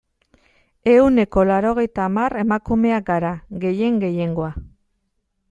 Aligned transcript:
Ehuneko 0.93 1.43
laurogeita 1.49 2.07
hamar 2.07 2.37
emakumeak 2.45 3.07
gara, 3.11 3.35
gehien 3.67 4.03
gehiengoa. 4.07 4.51